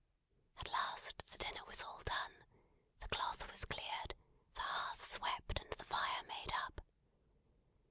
At 0.59 0.67
last 0.71 1.13
the 1.31 1.37
dinner 1.37 1.63
was 1.67 1.83
all 1.83 2.01
done, 2.03 2.43
the 3.01 3.07
cloth 3.09 3.47
was 3.51 3.65
cleared, 3.65 4.15
the 4.55 4.61
hearth 4.61 5.05
swept, 5.05 5.59
and 5.59 5.69
the 5.73 5.85
fire 5.85 6.23
made 6.27 6.51
up. 6.65 6.81